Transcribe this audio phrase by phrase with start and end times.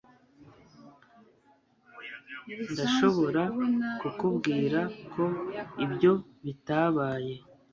[2.71, 3.43] ndashobora
[3.99, 4.79] kukubwira
[5.13, 5.23] ko
[5.85, 6.11] ibyo
[6.43, 7.33] bitabaye